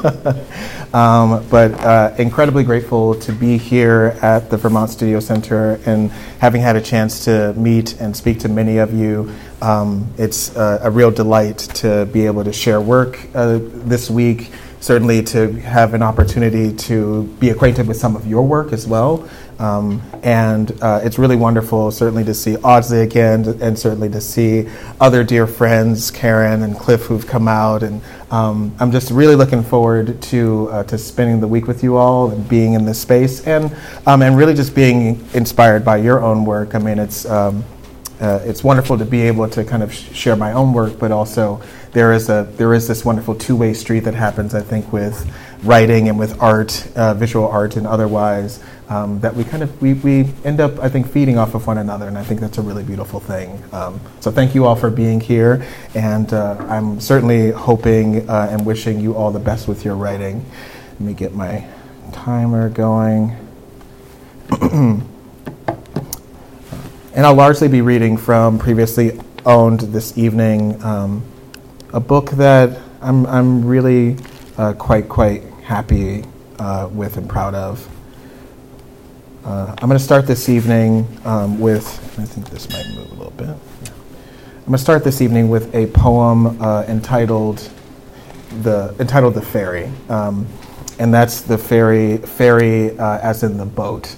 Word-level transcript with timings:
um, 0.94 1.46
but 1.50 1.72
uh, 1.80 2.14
incredibly 2.18 2.64
grateful 2.64 3.14
to 3.16 3.32
be 3.32 3.58
here 3.58 4.18
at 4.22 4.48
the 4.48 4.56
Vermont 4.56 4.90
Studio 4.90 5.20
Center 5.20 5.78
and 5.84 6.10
having 6.40 6.62
had 6.62 6.76
a 6.76 6.80
chance 6.80 7.24
to 7.26 7.52
meet 7.54 8.00
and 8.00 8.16
speak 8.16 8.38
to 8.40 8.48
many 8.48 8.78
of 8.78 8.94
you. 8.94 9.30
Um, 9.60 10.10
it's 10.16 10.56
uh, 10.56 10.80
a 10.82 10.90
real 10.90 11.10
delight 11.10 11.58
to 11.74 12.06
be 12.06 12.24
able 12.24 12.44
to 12.44 12.52
share 12.52 12.80
work 12.80 13.20
uh, 13.34 13.58
this 13.60 14.10
week, 14.10 14.50
certainly 14.80 15.22
to 15.22 15.52
have 15.60 15.94
an 15.94 16.02
opportunity 16.02 16.72
to 16.74 17.24
be 17.38 17.50
acquainted 17.50 17.86
with 17.86 17.96
some 17.96 18.16
of 18.16 18.26
your 18.26 18.46
work 18.46 18.72
as 18.72 18.86
well. 18.86 19.28
Um, 19.58 20.02
and 20.22 20.72
uh, 20.80 21.00
it's 21.04 21.18
really 21.18 21.36
wonderful, 21.36 21.90
certainly, 21.90 22.24
to 22.24 22.32
see 22.32 22.56
Audley 22.56 23.02
again, 23.02 23.46
and 23.60 23.78
certainly 23.78 24.08
to 24.08 24.20
see 24.20 24.66
other 24.98 25.22
dear 25.22 25.46
friends, 25.46 26.10
Karen 26.10 26.62
and 26.62 26.74
Cliff, 26.78 27.02
who've 27.02 27.26
come 27.26 27.46
out. 27.46 27.82
And 27.82 28.00
um, 28.30 28.74
I'm 28.80 28.90
just 28.90 29.10
really 29.10 29.36
looking 29.36 29.62
forward 29.62 30.22
to 30.22 30.68
uh, 30.70 30.84
to 30.84 30.96
spending 30.96 31.40
the 31.40 31.48
week 31.48 31.66
with 31.66 31.82
you 31.82 31.98
all 31.98 32.30
and 32.30 32.48
being 32.48 32.72
in 32.72 32.86
this 32.86 33.02
space, 33.02 33.46
and 33.46 33.76
um, 34.06 34.22
and 34.22 34.34
really 34.34 34.54
just 34.54 34.74
being 34.74 35.22
inspired 35.34 35.84
by 35.84 35.98
your 35.98 36.22
own 36.22 36.46
work. 36.46 36.74
I 36.74 36.78
mean, 36.78 36.98
it's. 36.98 37.26
Um, 37.26 37.62
uh, 38.20 38.38
it's 38.44 38.62
wonderful 38.62 38.98
to 38.98 39.04
be 39.06 39.22
able 39.22 39.48
to 39.48 39.64
kind 39.64 39.82
of 39.82 39.94
sh- 39.94 40.12
share 40.12 40.36
my 40.36 40.52
own 40.52 40.74
work, 40.74 40.98
but 40.98 41.10
also 41.10 41.58
there 41.92 42.12
is 42.12 42.28
a 42.28 42.48
there 42.56 42.72
is 42.72 42.86
this 42.86 43.04
wonderful 43.04 43.34
two-way 43.34 43.74
street 43.74 44.00
that 44.00 44.14
happens, 44.14 44.54
I 44.54 44.60
think, 44.60 44.92
with 44.92 45.30
writing 45.64 46.08
and 46.08 46.18
with 46.18 46.40
art, 46.40 46.88
uh, 46.96 47.14
visual 47.14 47.48
art, 47.48 47.76
and 47.76 47.86
otherwise 47.86 48.62
um, 48.88 49.20
that 49.20 49.34
we 49.34 49.44
kind 49.44 49.62
of 49.62 49.82
we, 49.82 49.94
we 49.94 50.32
end 50.44 50.60
up 50.60 50.78
I 50.78 50.88
think 50.88 51.08
feeding 51.10 51.36
off 51.38 51.54
of 51.54 51.66
one 51.66 51.78
another, 51.78 52.06
and 52.06 52.16
I 52.16 52.22
think 52.22 52.40
that's 52.40 52.58
a 52.58 52.62
really 52.62 52.84
beautiful 52.84 53.18
thing. 53.18 53.62
Um, 53.72 54.00
so 54.20 54.30
thank 54.30 54.54
you 54.54 54.66
all 54.66 54.76
for 54.76 54.90
being 54.90 55.20
here, 55.20 55.66
and 55.94 56.32
uh, 56.32 56.56
I'm 56.68 57.00
certainly 57.00 57.50
hoping 57.50 58.28
uh, 58.28 58.48
and 58.50 58.64
wishing 58.64 59.00
you 59.00 59.16
all 59.16 59.32
the 59.32 59.40
best 59.40 59.66
with 59.66 59.84
your 59.84 59.96
writing. 59.96 60.44
Let 60.92 61.00
me 61.00 61.14
get 61.14 61.34
my 61.34 61.66
timer 62.12 62.68
going. 62.68 63.36
and 64.62 65.02
I'll 67.16 67.34
largely 67.34 67.68
be 67.68 67.80
reading 67.80 68.16
from 68.16 68.58
previously 68.58 69.20
owned 69.46 69.80
this 69.80 70.18
evening 70.18 70.82
um, 70.82 71.22
a 71.92 72.00
book 72.00 72.30
that 72.30 72.78
I'm, 73.00 73.26
I'm 73.26 73.64
really 73.64 74.16
uh, 74.56 74.74
quite 74.74 75.08
quite 75.08 75.42
happy 75.64 76.24
uh, 76.58 76.88
with 76.92 77.16
and 77.16 77.28
proud 77.28 77.54
of. 77.54 77.88
Uh, 79.44 79.74
I'm 79.78 79.88
going 79.88 79.98
to 79.98 80.04
start 80.04 80.26
this 80.26 80.48
evening 80.48 81.06
um, 81.24 81.58
with, 81.58 81.86
I 82.18 82.24
think 82.24 82.48
this 82.50 82.68
might 82.70 82.86
move 82.94 83.10
a 83.10 83.14
little 83.14 83.32
bit. 83.32 83.48
I'm 83.48 84.66
going 84.66 84.72
to 84.72 84.78
start 84.78 85.02
this 85.02 85.20
evening 85.20 85.48
with 85.48 85.74
a 85.74 85.86
poem 85.88 86.60
uh, 86.62 86.84
entitled 86.86 87.68
the 88.62 88.94
entitled 88.98 89.34
the 89.34 89.42
ferry, 89.42 89.90
um, 90.08 90.46
and 90.98 91.14
that's 91.14 91.40
the 91.40 91.56
ferry 91.56 92.18
ferry 92.18 92.98
uh, 92.98 93.18
as 93.18 93.42
in 93.42 93.56
the 93.56 93.64
boat. 93.64 94.14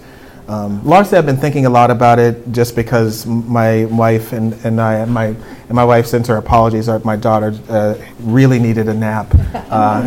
Um, 0.53 0.84
largely, 0.84 1.17
I've 1.17 1.25
been 1.25 1.39
thinking 1.39 1.64
a 1.64 1.70
lot 1.70 1.91
about 1.91 2.19
it 2.19 2.53
just 2.53 2.77
because 2.77 3.25
my 3.25 3.86
wife 3.86 4.34
and, 4.34 4.53
and 4.67 4.83
I, 4.83 5.03
my, 5.06 5.28
and 5.28 5.70
my 5.70 5.84
wife 5.84 6.06
sent 6.06 6.27
her 6.27 6.36
apologies. 6.36 6.89
My 7.05 7.17
daughter 7.17 7.59
uh, 7.70 7.94
really 8.20 8.59
needed 8.59 8.86
a 8.86 8.92
nap 8.92 9.28
uh, 9.55 10.03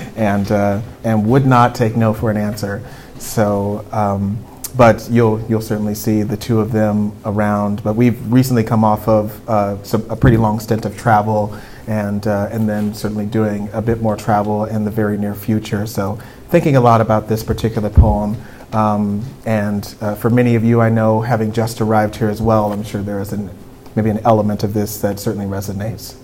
and, 0.16 0.52
uh, 0.52 0.80
and 1.02 1.26
would 1.26 1.46
not 1.46 1.74
take 1.74 1.96
no 1.96 2.14
for 2.14 2.30
an 2.30 2.36
answer. 2.36 2.80
So, 3.18 3.84
um, 3.90 4.38
but 4.76 5.08
you'll 5.10 5.40
you'll 5.48 5.60
certainly 5.60 5.96
see 5.96 6.22
the 6.22 6.36
two 6.36 6.60
of 6.60 6.70
them 6.70 7.12
around. 7.24 7.82
But 7.82 7.96
we've 7.96 8.32
recently 8.32 8.62
come 8.62 8.84
off 8.84 9.08
of 9.08 9.48
uh, 9.48 9.82
some, 9.82 10.08
a 10.08 10.14
pretty 10.14 10.36
long 10.36 10.60
stint 10.60 10.84
of 10.84 10.96
travel, 10.96 11.58
and 11.88 12.24
uh, 12.24 12.48
and 12.52 12.68
then 12.68 12.94
certainly 12.94 13.26
doing 13.26 13.68
a 13.72 13.82
bit 13.82 14.00
more 14.00 14.16
travel 14.16 14.66
in 14.66 14.84
the 14.84 14.92
very 14.92 15.18
near 15.18 15.34
future. 15.34 15.88
So, 15.88 16.20
thinking 16.50 16.76
a 16.76 16.80
lot 16.80 17.00
about 17.00 17.26
this 17.28 17.42
particular 17.42 17.90
poem. 17.90 18.40
Um, 18.72 19.24
and 19.44 19.94
uh, 20.00 20.14
for 20.14 20.30
many 20.30 20.54
of 20.54 20.64
you, 20.64 20.80
I 20.80 20.88
know, 20.90 21.22
having 21.22 21.52
just 21.52 21.80
arrived 21.80 22.16
here 22.16 22.28
as 22.28 22.40
well, 22.40 22.72
I'm 22.72 22.84
sure 22.84 23.02
there 23.02 23.20
is 23.20 23.32
an, 23.32 23.50
maybe 23.96 24.10
an 24.10 24.20
element 24.24 24.62
of 24.62 24.74
this 24.74 25.00
that 25.00 25.18
certainly 25.18 25.46
resonates. 25.46 26.16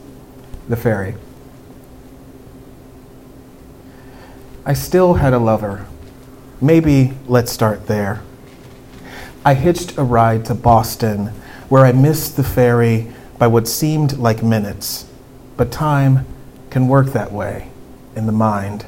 The 0.68 0.76
ferry. 0.76 1.14
I 4.64 4.72
still 4.74 5.14
had 5.14 5.32
a 5.32 5.38
lover 5.38 5.86
Maybe 6.60 7.12
let's 7.26 7.52
start 7.52 7.86
there. 7.86 8.22
I 9.44 9.52
hitched 9.52 9.98
a 9.98 10.02
ride 10.02 10.46
to 10.46 10.54
Boston 10.54 11.26
where 11.68 11.84
I 11.84 11.92
missed 11.92 12.36
the 12.36 12.42
ferry 12.42 13.12
by 13.38 13.46
what 13.46 13.68
seemed 13.68 14.16
like 14.16 14.42
minutes, 14.42 15.04
but 15.58 15.70
time 15.70 16.26
can 16.70 16.88
work 16.88 17.08
that 17.08 17.30
way 17.30 17.68
in 18.14 18.24
the 18.24 18.32
mind. 18.32 18.86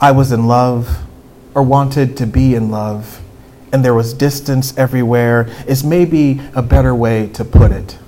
I 0.00 0.12
was 0.12 0.32
in 0.32 0.46
love, 0.46 1.05
or 1.56 1.62
wanted 1.62 2.18
to 2.18 2.26
be 2.26 2.54
in 2.54 2.70
love, 2.70 3.22
and 3.72 3.82
there 3.82 3.94
was 3.94 4.12
distance 4.12 4.76
everywhere, 4.76 5.48
is 5.66 5.82
maybe 5.82 6.38
a 6.54 6.60
better 6.62 6.94
way 6.94 7.26
to 7.28 7.42
put 7.42 7.72
it. 7.72 7.98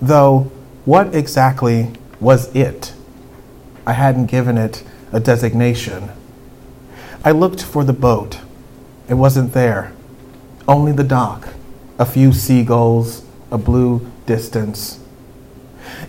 Though, 0.00 0.50
what 0.86 1.14
exactly 1.14 1.92
was 2.20 2.52
it? 2.56 2.94
I 3.86 3.92
hadn't 3.92 4.26
given 4.26 4.56
it 4.56 4.82
a 5.12 5.20
designation. 5.20 6.10
I 7.22 7.32
looked 7.32 7.62
for 7.62 7.84
the 7.84 7.92
boat. 7.92 8.38
It 9.10 9.14
wasn't 9.14 9.52
there. 9.52 9.92
Only 10.66 10.92
the 10.92 11.04
dock, 11.04 11.50
a 11.98 12.06
few 12.06 12.32
seagulls, 12.32 13.26
a 13.50 13.58
blue 13.58 14.10
distance. 14.24 15.00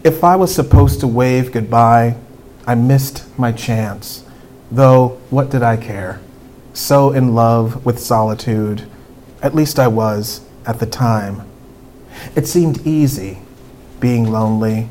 If 0.06 0.24
I 0.24 0.38
was 0.38 0.56
supposed 0.56 1.02
to 1.02 1.08
wave 1.08 1.52
goodbye, 1.52 2.16
I 2.66 2.76
missed 2.76 3.26
my 3.38 3.52
chance. 3.52 4.24
Though, 4.72 5.20
what 5.30 5.50
did 5.50 5.64
I 5.64 5.76
care? 5.76 6.22
So 6.74 7.12
in 7.12 7.36
love 7.36 7.86
with 7.86 8.00
solitude, 8.00 8.90
at 9.42 9.56
least 9.56 9.80
I 9.80 9.88
was 9.88 10.42
at 10.66 10.80
the 10.80 10.86
time. 10.86 11.42
It 12.36 12.48
seemed 12.48 12.86
easy, 12.86 13.40
being 14.00 14.32
lonely, 14.32 14.90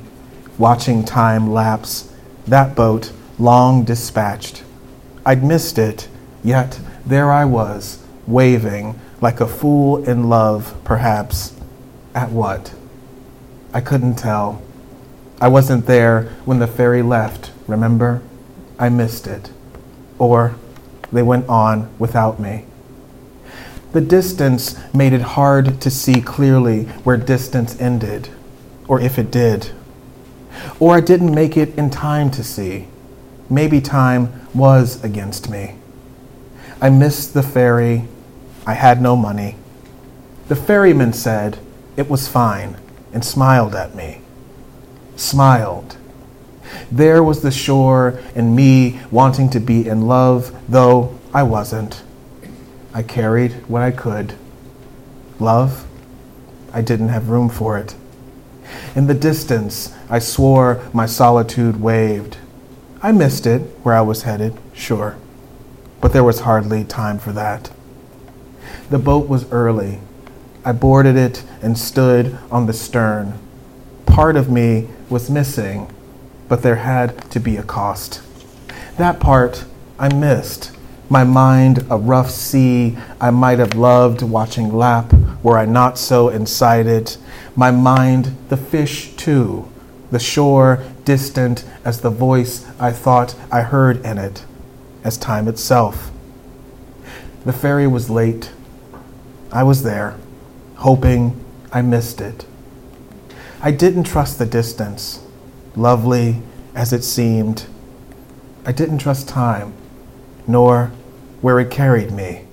watching 0.59 1.05
time 1.05 1.51
lapse, 1.51 2.13
that 2.47 2.75
boat 2.75 3.13
long 3.39 3.85
dispatched. 3.85 4.63
I'd 5.25 5.45
missed 5.45 5.79
it, 5.79 6.09
yet 6.43 6.79
there 7.07 7.33
I 7.33 7.45
was, 7.45 8.03
waving 8.27 8.99
like 9.21 9.41
a 9.41 9.47
fool 9.47 10.05
in 10.05 10.29
love, 10.29 10.75
perhaps. 10.85 11.55
At 12.15 12.31
what? 12.31 12.75
I 13.73 13.81
couldn't 13.81 14.17
tell. 14.17 14.63
I 15.41 15.49
wasn't 15.49 15.87
there 15.87 16.25
when 16.45 16.59
the 16.59 16.67
ferry 16.67 17.03
left, 17.03 17.53
remember? 17.67 18.23
I 18.79 18.89
missed 18.89 19.27
it. 19.27 19.51
Or 20.19 20.57
they 21.13 21.23
went 21.23 21.49
on 21.49 21.91
without 21.99 22.41
me. 22.41 22.65
The 23.93 24.01
distance 24.01 24.79
made 24.95 25.13
it 25.13 25.21
hard 25.21 25.81
to 25.81 25.91
see 25.91 26.21
clearly 26.21 26.85
where 27.05 27.17
distance 27.17 27.81
ended, 27.81 28.29
or 28.87 29.01
if 29.01 29.19
it 29.19 29.31
did. 29.31 29.73
Or 30.79 30.95
I 30.95 31.01
didn't 31.01 31.35
make 31.35 31.57
it 31.57 31.77
in 31.77 31.91
time 31.91 32.31
to 32.33 32.45
see. 32.45 32.87
Maybe 33.49 33.81
time 33.81 34.47
was 34.55 35.03
against 35.03 35.51
me. 35.51 35.75
I 36.81 36.91
missed 36.91 37.35
the 37.35 37.43
ferry. 37.43 38.05
I 38.67 38.75
had 38.75 39.03
no 39.03 39.17
money. 39.17 39.57
The 40.49 40.57
ferryman 40.57 41.13
said 41.13 41.59
it 41.97 42.09
was 42.09 42.29
fine 42.29 42.77
and 43.13 43.25
smiled 43.25 43.75
at 43.75 43.95
me. 43.95 44.21
Smiled. 45.17 45.97
There 46.91 47.23
was 47.23 47.43
the 47.43 47.51
shore 47.51 48.21
and 48.35 48.57
me 48.57 49.01
wanting 49.11 49.51
to 49.51 49.61
be 49.61 49.89
in 49.89 50.07
love, 50.07 50.55
though 50.69 51.19
I 51.33 51.43
wasn't. 51.43 52.03
I 52.93 53.03
carried 53.03 53.53
what 53.69 53.83
I 53.83 53.91
could. 53.91 54.35
Love? 55.39 55.87
I 56.73 56.83
didn't 56.83 57.09
have 57.09 57.29
room 57.29 57.49
for 57.49 57.79
it. 57.79 57.95
In 58.95 59.07
the 59.07 59.15
distance, 59.15 59.95
I 60.09 60.19
swore 60.19 60.89
my 60.93 61.07
solitude 61.07 61.81
waved. 61.81 62.39
I 63.03 63.13
missed 63.13 63.47
it 63.47 63.63
where 63.83 63.95
I 63.95 64.03
was 64.03 64.23
headed, 64.23 64.59
sure, 64.75 65.17
but 66.01 66.13
there 66.13 66.25
was 66.25 66.41
hardly 66.41 66.85
time 66.85 67.19
for 67.19 67.33
that. 67.33 67.71
The 68.91 68.99
boat 68.99 69.29
was 69.29 69.51
early. 69.53 70.01
I 70.65 70.73
boarded 70.73 71.17
it 71.17 71.45
and 71.63 71.79
stood 71.79 72.37
on 72.51 72.67
the 72.67 72.73
stern. 72.73 73.39
Part 74.07 74.37
of 74.37 74.51
me 74.51 74.89
was 75.09 75.31
missing, 75.31 75.91
but 76.51 76.63
there 76.63 76.77
had 76.77 77.31
to 77.31 77.39
be 77.39 77.57
a 77.57 77.63
cost. 77.63 78.21
That 78.99 79.21
part 79.21 79.65
I 80.01 80.13
missed. 80.13 80.73
My 81.09 81.23
mind 81.23 81.87
a 81.89 81.97
rough 81.97 82.29
sea 82.29 82.99
I 83.21 83.31
might 83.31 83.61
have 83.61 83.75
loved 83.75 84.21
watching 84.21 84.75
lap 84.75 85.15
were 85.45 85.57
I 85.57 85.65
not 85.65 85.97
so 85.97 86.29
inside 86.29 86.89
it. 86.89 87.19
My 87.55 87.71
mind 87.71 88.37
the 88.49 88.57
fish 88.57 89.15
too, 89.15 89.71
the 90.11 90.19
shore 90.19 90.85
distant 91.05 91.65
as 91.85 92.01
the 92.01 92.11
voice 92.11 92.67
I 92.81 92.91
thought 92.91 93.37
I 93.53 93.63
heard 93.63 94.05
in 94.05 94.19
it, 94.19 94.45
as 95.05 95.17
time 95.17 95.47
itself. 95.47 96.11
The 97.45 97.53
ferry 97.53 97.87
was 97.87 98.11
late. 98.11 98.51
I 99.53 99.63
was 99.63 99.85
there, 99.85 100.17
hoping 100.79 101.43
I 101.73 101.83
missed 101.83 102.21
it. 102.21 102.45
I 103.63 103.71
didn't 103.71 104.05
trust 104.05 104.41
the 104.41 104.47
distance, 104.47 105.21
lovely 105.77 106.43
as 106.75 106.93
it 106.93 107.03
seemed. 107.03 107.67
I 108.65 108.73
didn't 108.73 108.99
trust 108.99 109.29
time, 109.29 109.73
nor 110.47 110.93
where 111.41 111.59
it 111.59 111.71
carried 111.71 112.13
me. 112.13 112.45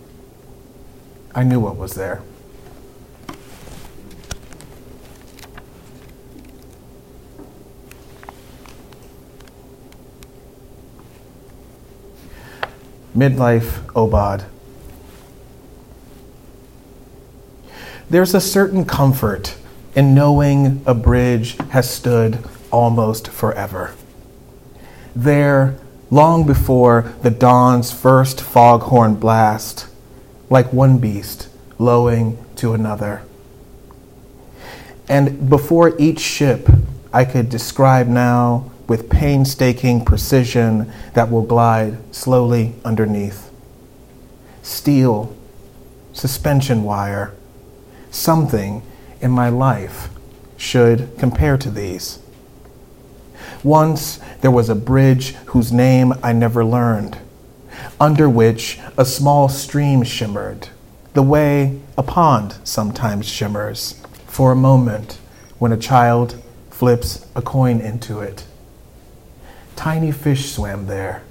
I 1.35 1.43
knew 1.43 1.59
what 1.59 1.75
was 1.75 1.93
there. 1.95 2.21
Midlife 13.15 13.83
Aubade. 13.93 14.45
There's 18.09 18.33
a 18.33 18.39
certain 18.39 18.85
comfort 18.85 19.57
in 19.95 20.13
knowing 20.13 20.81
a 20.85 20.93
bridge 20.93 21.57
has 21.71 21.89
stood 21.89 22.37
almost 22.71 23.27
forever. 23.27 23.93
There, 25.15 25.77
long 26.11 26.45
before 26.45 27.13
the 27.21 27.31
dawn's 27.31 27.91
first 27.91 28.41
foghorn 28.41 29.15
blast, 29.15 29.87
like 30.49 30.71
one 30.71 30.97
beast 30.97 31.49
lowing 31.79 32.37
to 32.55 32.73
another. 32.73 33.23
And 35.09 35.49
before 35.49 35.95
each 35.99 36.19
ship, 36.19 36.69
I 37.13 37.25
could 37.25 37.49
describe 37.49 38.07
now 38.07 38.71
with 38.87 39.09
painstaking 39.09 40.03
precision 40.05 40.91
that 41.13 41.29
will 41.29 41.41
glide 41.41 41.97
slowly 42.13 42.75
underneath. 42.83 43.51
Steel, 44.61 45.35
suspension 46.13 46.83
wire, 46.83 47.33
something 48.11 48.81
in 49.21 49.31
my 49.31 49.49
life 49.49 50.09
should 50.57 51.17
compare 51.17 51.57
to 51.57 51.69
these. 51.69 52.19
Once 53.63 54.19
there 54.41 54.51
was 54.51 54.69
a 54.69 54.75
bridge 54.75 55.33
whose 55.47 55.71
name 55.71 56.13
I 56.21 56.33
never 56.33 56.63
learned, 56.63 57.17
under 57.99 58.29
which 58.29 58.79
a 58.97 59.05
small 59.05 59.49
stream 59.49 60.03
shimmered, 60.03 60.69
the 61.13 61.23
way 61.23 61.79
a 61.97 62.03
pond 62.03 62.57
sometimes 62.63 63.27
shimmers 63.27 64.01
for 64.27 64.51
a 64.51 64.55
moment 64.55 65.19
when 65.57 65.71
a 65.71 65.77
child 65.77 66.41
flips 66.69 67.25
a 67.35 67.41
coin 67.41 67.81
into 67.81 68.19
it. 68.19 68.45
Tiny 69.75 70.11
fish 70.11 70.51
swam 70.51 70.85
there, 70.85 71.23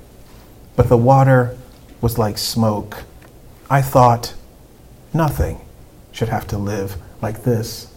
but 0.75 0.89
the 0.89 0.97
water 0.97 1.57
was 2.01 2.19
like 2.19 2.39
smoke. 2.39 3.05
I 3.71 3.83
thought 3.83 4.35
nothing 5.15 5.61
should 6.11 6.29
have 6.29 6.47
to 6.49 6.59
live 6.59 6.97
like 7.23 7.45
this. 7.45 7.93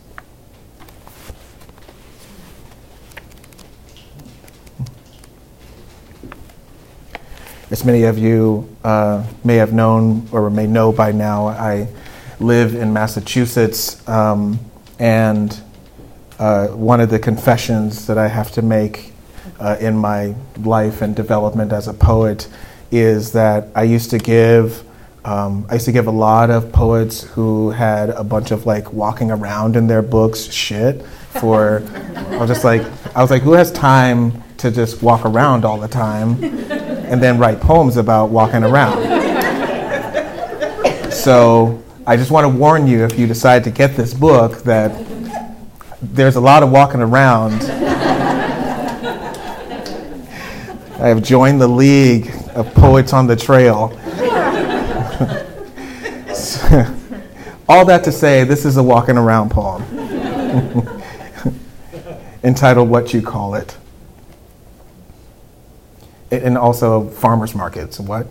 As 7.71 7.85
many 7.85 8.01
of 8.03 8.17
you 8.17 8.67
uh, 8.83 9.23
may 9.43 9.57
have 9.57 9.73
known 9.73 10.27
or 10.31 10.49
may 10.49 10.65
know 10.65 10.91
by 10.91 11.11
now, 11.11 11.49
I 11.49 11.87
live 12.39 12.73
in 12.73 12.91
Massachusetts, 12.93 14.07
um, 14.09 14.59
and 14.97 15.55
uh, 16.39 16.69
one 16.69 16.99
of 16.99 17.11
the 17.11 17.19
confessions 17.19 18.07
that 18.07 18.17
I 18.17 18.27
have 18.27 18.51
to 18.53 18.63
make 18.63 19.13
uh, 19.59 19.77
in 19.79 19.95
my 19.95 20.33
life 20.57 21.03
and 21.03 21.15
development 21.15 21.71
as 21.71 21.87
a 21.87 21.93
poet 21.93 22.47
is 22.89 23.33
that 23.33 23.67
I 23.75 23.83
used 23.83 24.09
to 24.11 24.17
give 24.17 24.83
um, 25.23 25.67
I 25.69 25.73
used 25.73 25.85
to 25.85 25.91
give 25.91 26.07
a 26.07 26.11
lot 26.11 26.49
of 26.49 26.71
poets 26.71 27.21
who 27.21 27.69
had 27.69 28.09
a 28.09 28.23
bunch 28.23 28.49
of 28.49 28.65
like 28.65 28.93
walking 28.93 29.29
around 29.29 29.75
in 29.75 29.85
their 29.85 30.01
books 30.01 30.51
shit 30.51 31.05
for. 31.39 31.83
I 32.15 32.37
was 32.37 32.49
just 32.49 32.63
like, 32.63 32.81
I 33.15 33.21
was 33.21 33.29
like, 33.29 33.43
who 33.43 33.51
has 33.51 33.71
time 33.71 34.41
to 34.57 34.71
just 34.71 35.03
walk 35.03 35.25
around 35.25 35.65
all 35.65 35.77
the 35.77 35.89
time 35.89 36.39
and 37.09 37.21
then 37.21 37.39
write 37.39 37.59
poems 37.59 37.97
about 37.97 38.29
walking 38.29 38.63
around? 38.63 39.03
so 41.11 41.83
I 42.05 42.15
just 42.15 42.31
want 42.31 42.45
to 42.45 42.49
warn 42.49 42.87
you 42.87 43.03
if 43.03 43.19
you 43.19 43.27
decide 43.27 43.63
to 43.65 43.71
get 43.71 43.95
this 43.95 44.13
book 44.13 44.63
that 44.63 44.91
there's 46.01 46.37
a 46.37 46.41
lot 46.41 46.63
of 46.63 46.71
walking 46.71 47.01
around. 47.01 47.61
I 51.01 51.07
have 51.07 51.23
joined 51.23 51.61
the 51.61 51.67
League 51.67 52.29
of 52.55 52.73
Poets 52.73 53.13
on 53.13 53.27
the 53.27 53.35
Trail. 53.35 53.93
All 57.69 57.85
that 57.85 58.03
to 58.05 58.11
say, 58.11 58.43
this 58.43 58.65
is 58.65 58.77
a 58.77 58.83
walking 58.83 59.17
around 59.17 59.51
poem 59.51 59.83
entitled 62.43 62.89
What 62.89 63.13
You 63.13 63.21
Call 63.21 63.53
It. 63.55 63.77
And 66.31 66.57
also 66.57 67.09
farmers 67.09 67.55
markets. 67.55 67.99
What? 67.99 68.27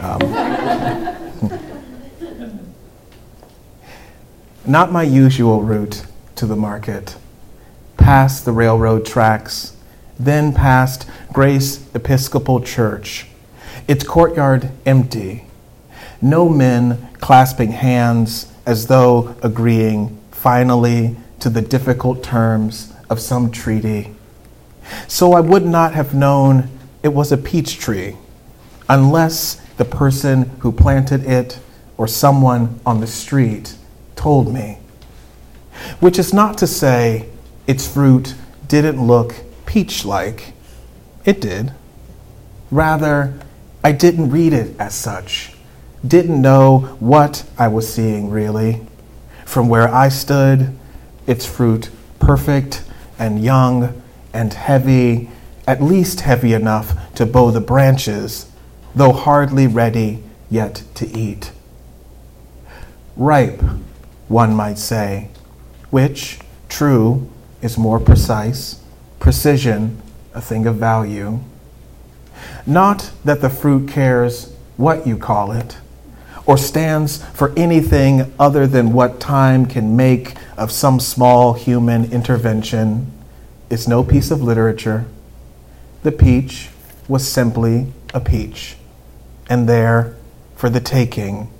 Um, 0.00 0.20
not 4.66 4.92
my 4.92 5.02
usual 5.02 5.62
route 5.62 6.04
to 6.36 6.46
the 6.46 6.56
market. 6.56 7.16
Past 7.96 8.44
the 8.44 8.52
railroad 8.52 9.04
tracks, 9.04 9.76
then 10.18 10.54
past 10.54 11.08
Grace 11.32 11.84
Episcopal 11.94 12.60
Church, 12.60 13.26
its 13.88 14.04
courtyard 14.04 14.70
empty. 14.86 15.46
No 16.22 16.48
men 16.48 17.08
clasping 17.20 17.72
hands 17.72 18.52
as 18.66 18.86
though 18.86 19.34
agreeing 19.42 20.18
finally 20.30 21.16
to 21.40 21.50
the 21.50 21.62
difficult 21.62 22.22
terms 22.22 22.92
of 23.08 23.18
some 23.20 23.50
treaty. 23.50 24.14
So 25.08 25.32
I 25.32 25.40
would 25.40 25.64
not 25.64 25.94
have 25.94 26.14
known 26.14 26.68
it 27.02 27.08
was 27.08 27.32
a 27.32 27.36
peach 27.36 27.78
tree 27.78 28.16
unless 28.88 29.56
the 29.76 29.84
person 29.84 30.50
who 30.60 30.72
planted 30.72 31.24
it 31.24 31.58
or 31.96 32.06
someone 32.06 32.80
on 32.84 33.00
the 33.00 33.06
street 33.06 33.74
told 34.16 34.52
me. 34.52 34.78
Which 36.00 36.18
is 36.18 36.34
not 36.34 36.58
to 36.58 36.66
say 36.66 37.28
its 37.66 37.86
fruit 37.86 38.34
didn't 38.68 39.04
look 39.04 39.34
peach 39.66 40.04
like. 40.04 40.52
It 41.24 41.40
did. 41.40 41.72
Rather, 42.70 43.34
I 43.82 43.92
didn't 43.92 44.30
read 44.30 44.52
it 44.52 44.74
as 44.78 44.94
such 44.94 45.54
didn't 46.06 46.40
know 46.40 46.96
what 46.98 47.44
I 47.58 47.68
was 47.68 47.92
seeing 47.92 48.30
really. 48.30 48.80
From 49.44 49.68
where 49.68 49.92
I 49.92 50.08
stood, 50.08 50.76
its 51.26 51.44
fruit 51.44 51.90
perfect 52.18 52.82
and 53.18 53.42
young 53.42 54.02
and 54.32 54.52
heavy, 54.52 55.30
at 55.70 55.80
least 55.80 56.22
heavy 56.22 56.52
enough 56.52 57.14
to 57.14 57.24
bow 57.24 57.52
the 57.52 57.60
branches, 57.60 58.50
though 58.92 59.12
hardly 59.12 59.68
ready 59.68 60.20
yet 60.50 60.82
to 60.96 61.06
eat. 61.16 61.52
Ripe, 63.16 63.62
one 64.26 64.52
might 64.52 64.78
say, 64.78 65.28
which, 65.90 66.40
true, 66.68 67.30
is 67.62 67.78
more 67.78 68.00
precise, 68.00 68.82
precision, 69.20 70.02
a 70.34 70.40
thing 70.40 70.66
of 70.66 70.74
value. 70.74 71.38
Not 72.66 73.12
that 73.24 73.40
the 73.40 73.48
fruit 73.48 73.88
cares 73.88 74.52
what 74.76 75.06
you 75.06 75.16
call 75.16 75.52
it 75.52 75.76
or 76.46 76.58
stands 76.58 77.22
for 77.26 77.52
anything 77.56 78.32
other 78.40 78.66
than 78.66 78.92
what 78.92 79.20
time 79.20 79.66
can 79.66 79.94
make 79.96 80.34
of 80.56 80.72
some 80.72 80.98
small 80.98 81.52
human 81.52 82.10
intervention 82.10 83.06
It's 83.70 83.86
no 83.86 84.02
piece 84.02 84.32
of 84.32 84.42
literature. 84.42 85.06
The 86.02 86.12
peach 86.12 86.70
was 87.08 87.28
simply 87.28 87.92
a 88.14 88.20
peach, 88.20 88.76
and 89.48 89.68
there 89.68 90.16
for 90.56 90.70
the 90.70 90.80
taking, 90.80 91.50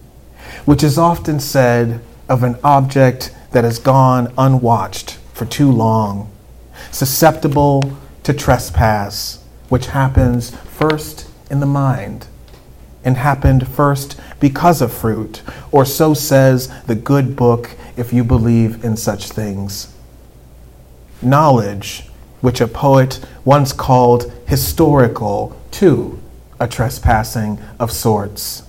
which 0.65 0.83
is 0.83 0.97
often 0.97 1.41
said 1.41 2.01
of 2.29 2.43
an 2.43 2.57
object 2.65 3.35
that 3.53 3.65
has 3.65 3.79
gone 3.79 4.33
unwatched 4.39 5.19
for 5.35 5.45
too 5.45 5.71
long, 5.71 6.31
susceptible 6.91 7.99
to 8.23 8.33
trespass, 8.33 9.45
which 9.69 9.89
happens 9.89 10.57
first 10.57 11.29
in 11.51 11.61
the 11.61 11.67
mind 11.67 12.27
and 13.05 13.17
happened 13.17 13.67
first 13.69 14.19
because 14.41 14.81
of 14.81 14.93
fruit, 14.93 15.43
or 15.71 15.85
so 15.85 16.15
says 16.15 16.69
the 16.85 16.95
good 16.95 17.37
book 17.37 17.77
if 17.97 18.13
you 18.13 18.25
believe 18.25 18.85
in 18.85 18.97
such 18.97 19.29
things. 19.29 19.95
Knowledge, 21.21 22.10
which 22.41 22.61
a 22.61 22.67
poet 22.67 23.21
once 23.45 23.73
called 23.73 24.33
historical, 24.47 25.57
too, 25.71 26.21
a 26.59 26.67
trespassing 26.67 27.59
of 27.79 27.91
sorts. 27.91 28.63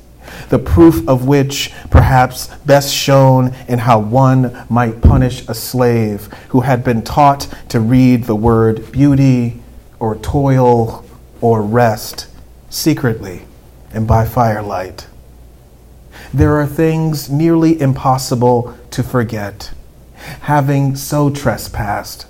The 0.50 0.60
proof 0.60 1.08
of 1.08 1.28
which 1.28 1.72
perhaps 1.90 2.48
best 2.66 2.94
shown 2.94 3.54
in 3.68 3.80
how 3.80 4.00
one 4.00 4.66
might 4.70 5.02
punish 5.02 5.48
a 5.48 5.54
slave 5.54 6.28
who 6.50 6.62
had 6.62 6.84
been 6.84 7.02
taught 7.02 7.54
to 7.70 7.80
read 7.80 8.26
the 8.26 8.36
word 8.36 8.92
beauty 8.92 9.62
or 10.00 10.16
toil 10.16 11.06
or 11.42 11.62
rest 11.62 12.28
secretly 12.70 13.42
and 13.94 14.08
by 14.08 14.26
firelight. 14.26 15.08
There 16.34 16.56
are 16.58 16.68
things 16.68 17.30
nearly 17.30 17.80
impossible 17.82 18.78
to 18.92 19.04
forget. 19.04 19.72
Having 20.42 20.96
so 20.96 21.30
trespassed, 21.30 22.26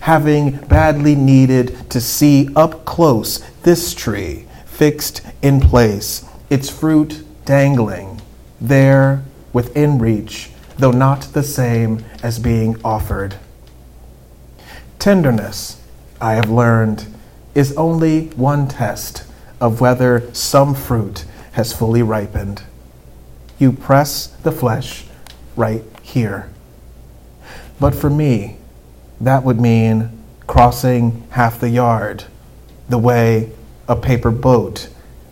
having 0.00 0.56
badly 0.66 1.14
needed 1.14 1.90
to 1.90 2.00
see 2.00 2.48
up 2.56 2.84
close 2.84 3.38
this 3.62 3.94
tree, 3.94 4.46
fixed 4.64 5.22
in 5.42 5.60
place, 5.60 6.24
its 6.48 6.70
fruit 6.70 7.22
dangling, 7.44 8.20
there 8.60 9.22
within 9.52 9.98
reach, 9.98 10.50
though 10.78 10.90
not 10.90 11.22
the 11.32 11.42
same 11.42 12.04
as 12.22 12.38
being 12.38 12.80
offered. 12.84 13.36
Tenderness, 14.98 15.80
I 16.20 16.34
have 16.34 16.50
learned, 16.50 17.06
is 17.54 17.76
only 17.76 18.26
one 18.28 18.68
test 18.68 19.24
of 19.60 19.80
whether 19.80 20.32
some 20.34 20.74
fruit 20.74 21.24
has 21.52 21.72
fully 21.72 22.02
ripened. 22.02 22.62
You 23.58 23.72
press 23.72 24.28
the 24.28 24.52
flesh 24.52 25.04
right 25.56 25.82
here. 26.02 26.48
But 27.78 27.94
for 27.94 28.08
me, 28.08 28.59
that 29.20 29.44
would 29.44 29.60
mean 29.60 30.10
crossing 30.46 31.26
half 31.30 31.60
the 31.60 31.68
yard, 31.68 32.24
the 32.88 32.98
way 32.98 33.52
a 33.86 33.94
paper 33.94 34.30
boat 34.30 34.88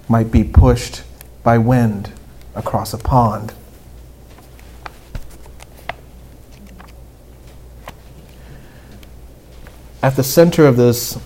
might 0.09 0.31
be 0.31 0.45
pushed 0.45 1.03
by 1.43 1.59
wind 1.59 2.13
across 2.55 2.93
a 2.93 2.99
pond. 2.99 3.53
At 10.03 10.17
the 10.17 10.23
center 10.23 10.67
of 10.67 10.77
this 10.77 11.19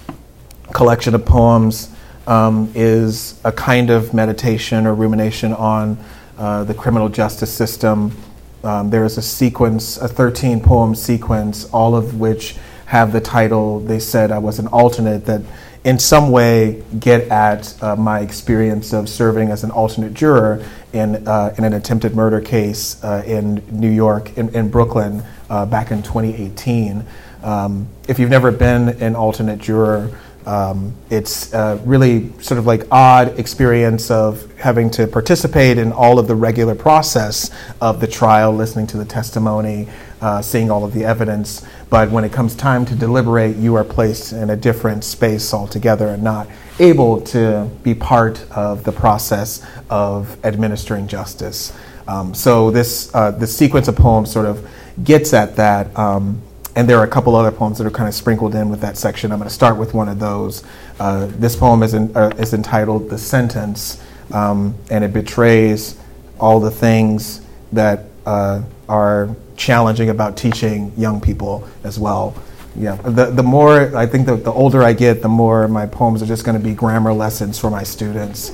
collection 0.73 1.15
of 1.15 1.27
poems 1.27 1.95
um, 2.27 2.71
is 2.75 3.41
a 3.45 3.53
kind 3.53 3.91
of 3.91 4.15
meditation 4.15 4.87
or 4.87 4.95
rumination 4.95 5.53
on 5.53 6.03
uh, 6.39 6.65
the 6.65 6.75
criminal 6.75 7.09
justice 7.09 7.53
system. 7.53 8.17
Um, 8.65 8.91
there 8.91 9.05
is 9.05 9.19
a 9.19 9.23
sequence, 9.23 9.97
a 9.97 10.09
13 10.09 10.61
poem 10.61 10.95
sequence, 10.95 11.69
all 11.73 11.95
of 11.95 12.21
which 12.21 12.57
have 12.87 13.13
the 13.13 13.21
title, 13.21 13.81
they 13.81 13.99
said 13.99 14.31
I 14.31 14.39
was 14.39 14.59
an 14.59 14.67
alternate, 14.69 15.25
that 15.27 15.43
in 15.85 15.99
some 15.99 16.31
way 16.31 16.83
get 17.01 17.29
at 17.29 17.83
uh, 17.83 17.97
my 17.97 18.21
experience 18.21 18.93
of 18.93 19.09
serving 19.09 19.51
as 19.51 19.65
an 19.65 19.71
alternate 19.71 20.15
juror 20.15 20.65
in, 20.93 21.27
uh, 21.27 21.55
in 21.59 21.65
an 21.65 21.73
attempted 21.73 22.15
murder 22.15 22.41
case 22.41 23.03
uh, 23.03 23.23
in 23.27 23.57
New 23.71 23.91
York, 23.91 24.37
in, 24.37 24.55
in 24.55 24.71
Brooklyn, 24.71 25.25
uh, 25.51 25.67
back 25.67 25.91
in 25.91 26.03
2018. 26.03 27.05
Um, 27.43 27.89
if 28.07 28.19
you've 28.19 28.31
never 28.31 28.53
been 28.53 28.91
an 29.03 29.17
alternate 29.17 29.59
juror, 29.59 30.17
um, 30.47 30.95
it's 31.11 31.53
a 31.53 31.81
really 31.85 32.33
sort 32.41 32.59
of 32.59 32.67
like 32.67 32.87
odd 32.91 33.39
experience 33.39 34.11
of 34.11 34.51
having 34.59 34.91
to 34.91 35.07
participate 35.07 35.79
in 35.79 35.93
all 35.93 36.19
of 36.19 36.27
the 36.27 36.35
regular 36.35 36.75
process 36.75 37.51
of 37.81 38.01
the 38.01 38.07
trial, 38.07 38.53
listening 38.53 38.87
to 38.89 38.97
the 38.97 39.05
testimony, 39.05 39.89
uh, 40.21 40.43
seeing 40.43 40.71
all 40.71 40.85
of 40.85 40.93
the 40.93 41.05
evidence. 41.05 41.65
But 41.91 42.11
when 42.11 42.25
it 42.25 42.33
comes 42.33 42.55
time 42.55 42.85
to 42.87 42.95
deliberate, 42.95 43.57
you 43.57 43.75
are 43.75 43.85
placed 43.85 44.33
in 44.33 44.51
a 44.51 44.57
different 44.57 45.05
space 45.05 45.53
altogether 45.53 46.09
and 46.09 46.23
not 46.23 46.49
able 46.79 47.21
to 47.21 47.71
be 47.83 47.95
part 47.95 48.45
of 48.51 48.85
the 48.85 48.93
process 48.93 49.65
of 49.91 50.43
administering 50.45 51.07
justice. 51.07 51.73
Um, 52.09 52.35
so 52.35 52.71
this 52.71 53.15
uh, 53.15 53.31
this 53.31 53.57
sequence 53.57 53.89
of 53.89 53.97
poems 53.97 54.33
sort 54.33 54.47
of 54.47 54.69
gets 55.05 55.33
at 55.33 55.57
that. 55.57 55.97
Um, 55.97 56.43
and 56.75 56.89
there 56.89 56.99
are 56.99 57.05
a 57.05 57.09
couple 57.09 57.37
other 57.37 57.51
poems 57.51 57.79
that 57.79 57.87
are 57.87 57.91
kind 57.91 58.09
of 58.09 58.15
sprinkled 58.15 58.55
in 58.55 58.71
with 58.71 58.81
that 58.81 58.97
section. 58.97 59.31
I'm 59.31 59.39
going 59.39 59.49
to 59.49 59.55
start 59.55 59.77
with 59.77 59.93
one 59.93 60.09
of 60.09 60.19
those. 60.19 60.65
Uh, 60.99 61.27
this 61.27 61.55
poem 61.55 61.83
is, 61.83 61.95
in, 61.95 62.17
uh, 62.17 62.31
is 62.39 62.55
entitled 62.55 63.11
The 63.11 63.19
Sentence, 63.19 64.03
um, 64.33 64.75
and 64.91 65.05
it 65.05 65.13
betrays 65.13 65.99
all 66.41 66.61
the 66.61 66.71
things 66.71 67.43
that 67.73 68.07
uh, 68.25 68.63
are 68.89 69.35
challenging 69.57 70.09
about 70.11 70.37
teaching 70.37 70.93
young 70.97 71.21
people 71.21 71.69
as 71.85 71.99
well. 71.99 72.35
Yeah, 72.75 72.97
the, 72.97 73.27
the 73.27 73.43
more, 73.43 73.95
I 73.95 74.07
think 74.07 74.27
the, 74.27 74.37
the 74.37 74.53
older 74.53 74.83
I 74.83 74.95
get, 74.95 75.21
the 75.21 75.29
more 75.29 75.69
my 75.69 75.85
poems 75.85 76.23
are 76.23 76.27
just 76.27 76.45
going 76.45 76.59
to 76.59 76.65
be 76.65 76.75
grammar 76.75 77.13
lessons 77.13 77.59
for 77.59 77.71
my 77.71 77.83
students. 77.83 78.51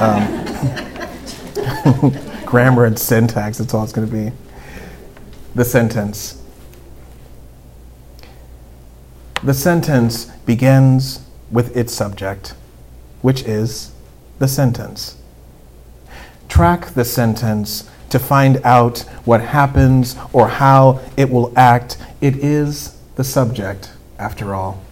Um, 0.00 0.46
grammar 2.46 2.86
and 2.86 2.98
syntax, 2.98 3.58
that's 3.58 3.74
all 3.74 3.84
it's 3.84 3.92
going 3.92 4.08
to 4.08 4.12
be. 4.12 4.32
The 5.54 5.64
sentence. 5.64 6.39
The 9.42 9.54
sentence 9.54 10.26
begins 10.44 11.20
with 11.50 11.74
its 11.74 11.94
subject, 11.94 12.52
which 13.22 13.42
is 13.42 13.92
the 14.38 14.46
sentence. 14.46 15.16
Track 16.48 16.88
the 16.88 17.06
sentence 17.06 17.88
to 18.10 18.18
find 18.18 18.60
out 18.64 18.98
what 19.24 19.40
happens 19.40 20.14
or 20.34 20.48
how 20.48 21.00
it 21.16 21.30
will 21.30 21.54
act. 21.56 21.96
It 22.20 22.36
is 22.36 22.98
the 23.16 23.24
subject, 23.24 23.92
after 24.18 24.54
all. 24.54 24.82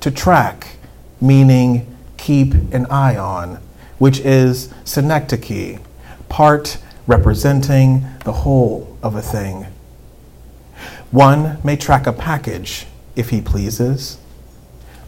To 0.00 0.10
track, 0.10 0.76
meaning 1.20 1.96
keep 2.16 2.52
an 2.72 2.86
eye 2.86 3.16
on, 3.16 3.60
which 3.98 4.18
is 4.20 4.74
synecdoche, 4.84 5.78
part 6.28 6.78
representing 7.06 8.06
the 8.24 8.32
whole 8.32 8.98
of 9.04 9.14
a 9.14 9.22
thing. 9.22 9.66
One 11.10 11.58
may 11.64 11.76
track 11.76 12.06
a 12.06 12.12
package 12.12 12.86
if 13.16 13.30
he 13.30 13.40
pleases. 13.40 14.18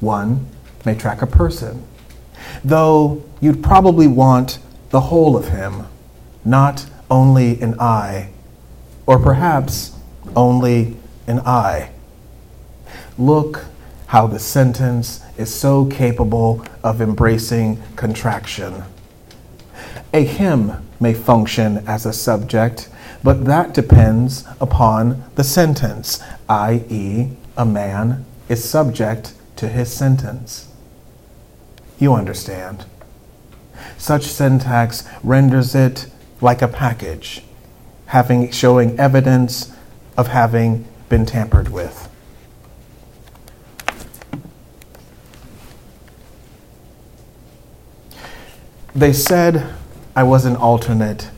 One 0.00 0.46
may 0.84 0.94
track 0.94 1.20
a 1.20 1.26
person, 1.26 1.84
though 2.64 3.22
you'd 3.40 3.62
probably 3.62 4.06
want 4.06 4.58
the 4.90 5.00
whole 5.02 5.36
of 5.36 5.48
him, 5.48 5.86
not 6.44 6.86
only 7.10 7.60
an 7.60 7.78
eye, 7.78 8.30
or 9.06 9.18
perhaps 9.18 9.94
only 10.34 10.96
an 11.26 11.40
eye. 11.40 11.90
Look 13.18 13.66
how 14.06 14.26
the 14.26 14.38
sentence 14.38 15.20
is 15.36 15.52
so 15.52 15.84
capable 15.84 16.64
of 16.82 17.02
embracing 17.02 17.80
contraction. 17.96 18.84
A 20.14 20.24
hymn 20.24 20.88
may 20.98 21.12
function 21.12 21.84
as 21.86 22.06
a 22.06 22.12
subject 22.12 22.88
but 23.22 23.44
that 23.44 23.74
depends 23.74 24.44
upon 24.60 25.24
the 25.34 25.44
sentence, 25.44 26.22
i.e., 26.48 27.30
a 27.56 27.64
man 27.64 28.24
is 28.48 28.66
subject 28.66 29.34
to 29.56 29.68
his 29.68 29.92
sentence. 29.92 30.68
You 31.98 32.14
understand. 32.14 32.86
Such 33.98 34.24
syntax 34.24 35.06
renders 35.22 35.74
it 35.74 36.06
like 36.40 36.62
a 36.62 36.68
package, 36.68 37.42
having 38.06 38.50
showing 38.50 38.98
evidence 38.98 39.72
of 40.16 40.28
having 40.28 40.86
been 41.10 41.26
tampered 41.26 41.68
with. 41.68 42.08
They 48.94 49.12
said 49.12 49.72
I 50.16 50.22
was 50.24 50.44
an 50.44 50.56
alternate, 50.56 51.30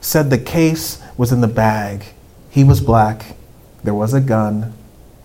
said 0.00 0.30
the 0.30 0.38
case 0.38 1.00
was 1.16 1.32
in 1.32 1.40
the 1.40 1.48
bag. 1.48 2.04
He 2.50 2.64
was 2.64 2.80
black. 2.80 3.36
There 3.84 3.94
was 3.94 4.14
a 4.14 4.20
gun. 4.20 4.72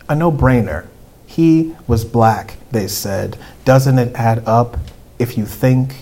A 0.07 0.15
no 0.15 0.31
brainer. 0.31 0.87
He 1.25 1.75
was 1.87 2.05
black, 2.05 2.57
they 2.71 2.87
said. 2.87 3.37
Doesn't 3.63 3.97
it 3.97 4.13
add 4.15 4.43
up 4.45 4.77
if 5.17 5.37
you 5.37 5.45
think 5.45 5.95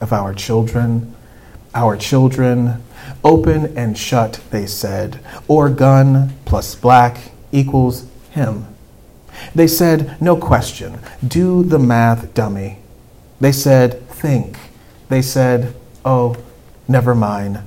of 0.00 0.12
our 0.12 0.32
children? 0.32 1.14
Our 1.74 1.96
children, 1.96 2.82
open 3.22 3.76
and 3.76 3.96
shut, 3.96 4.40
they 4.50 4.66
said, 4.66 5.20
or 5.46 5.68
gun 5.68 6.32
plus 6.44 6.74
black 6.74 7.30
equals 7.52 8.06
him. 8.30 8.66
They 9.54 9.68
said, 9.68 10.20
no 10.20 10.36
question, 10.36 10.98
do 11.26 11.62
the 11.62 11.78
math, 11.78 12.34
dummy. 12.34 12.78
They 13.40 13.52
said, 13.52 14.08
think. 14.08 14.58
They 15.08 15.22
said, 15.22 15.76
oh, 16.04 16.36
never 16.88 17.14
mind 17.14 17.62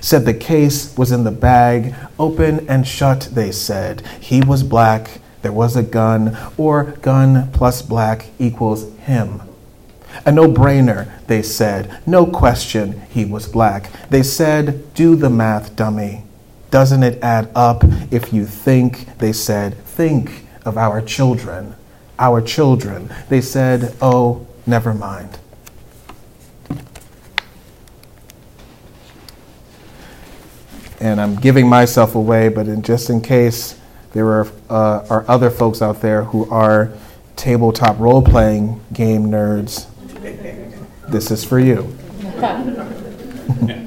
said 0.00 0.24
the 0.24 0.34
case 0.34 0.96
was 0.96 1.12
in 1.12 1.24
the 1.24 1.30
bag, 1.30 1.94
open 2.18 2.68
and 2.68 2.86
shut, 2.86 3.28
they 3.32 3.52
said. 3.52 4.06
He 4.20 4.40
was 4.40 4.62
black, 4.62 5.20
there 5.42 5.52
was 5.52 5.76
a 5.76 5.82
gun, 5.82 6.36
or 6.56 6.84
gun 7.02 7.50
plus 7.52 7.82
black 7.82 8.26
equals 8.38 8.92
him. 8.98 9.42
A 10.26 10.32
no 10.32 10.46
brainer, 10.48 11.08
they 11.26 11.42
said. 11.42 11.98
No 12.06 12.26
question, 12.26 13.02
he 13.10 13.24
was 13.24 13.48
black. 13.48 13.90
They 14.10 14.22
said, 14.22 14.92
do 14.94 15.16
the 15.16 15.30
math, 15.30 15.76
dummy. 15.76 16.24
Doesn't 16.70 17.02
it 17.02 17.22
add 17.22 17.50
up 17.54 17.82
if 18.10 18.32
you 18.32 18.44
think, 18.44 19.18
they 19.18 19.32
said, 19.32 19.76
think 19.84 20.46
of 20.64 20.76
our 20.76 21.00
children? 21.00 21.74
Our 22.18 22.40
children. 22.42 23.12
They 23.28 23.40
said, 23.40 23.94
oh, 24.02 24.46
never 24.66 24.92
mind. 24.92 25.38
And 31.00 31.20
I'm 31.20 31.36
giving 31.36 31.68
myself 31.68 32.14
away, 32.14 32.48
but 32.48 32.68
in, 32.68 32.82
just 32.82 33.10
in 33.10 33.20
case 33.22 33.80
there 34.12 34.26
are, 34.26 34.46
uh, 34.68 35.06
are 35.08 35.24
other 35.28 35.50
folks 35.50 35.80
out 35.80 36.02
there 36.02 36.24
who 36.24 36.48
are 36.50 36.92
tabletop 37.36 37.98
role 37.98 38.22
playing 38.22 38.80
game 38.92 39.26
nerds, 39.26 39.86
this 41.08 41.30
is 41.30 41.42
for 41.42 41.58
you. 41.58 41.96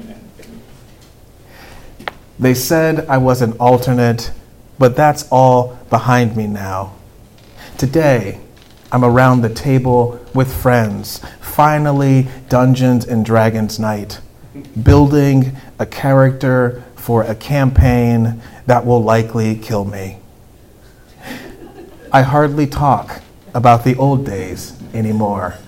they 2.38 2.54
said 2.54 3.06
I 3.08 3.18
was 3.18 3.42
an 3.42 3.52
alternate, 3.54 4.32
but 4.78 4.96
that's 4.96 5.28
all 5.30 5.78
behind 5.88 6.36
me 6.36 6.48
now. 6.48 6.94
Today, 7.78 8.40
I'm 8.90 9.04
around 9.04 9.42
the 9.42 9.52
table 9.52 10.20
with 10.34 10.52
friends. 10.52 11.20
Finally, 11.40 12.28
Dungeons 12.48 13.06
and 13.06 13.24
Dragons 13.24 13.78
night. 13.78 14.20
Building 14.82 15.56
a 15.78 15.86
character 15.86 16.84
for 17.04 17.22
a 17.24 17.34
campaign 17.34 18.40
that 18.64 18.86
will 18.86 19.02
likely 19.02 19.54
kill 19.54 19.84
me. 19.84 20.16
I 22.10 22.22
hardly 22.22 22.66
talk 22.66 23.20
about 23.52 23.84
the 23.84 23.94
old 23.96 24.24
days 24.24 24.72
anymore. 24.94 25.58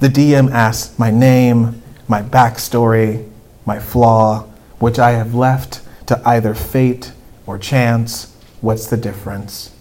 The 0.00 0.08
DM 0.08 0.50
asks 0.50 0.98
my 0.98 1.12
name, 1.12 1.80
my 2.08 2.22
backstory, 2.22 3.30
my 3.64 3.78
flaw, 3.78 4.42
which 4.80 4.98
I 4.98 5.12
have 5.12 5.32
left 5.32 5.80
to 6.06 6.20
either 6.28 6.54
fate 6.54 7.12
or 7.46 7.56
chance. 7.56 8.36
What's 8.60 8.88
the 8.88 8.96
difference? 8.96 9.76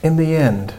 In 0.00 0.14
the 0.14 0.36
end, 0.36 0.74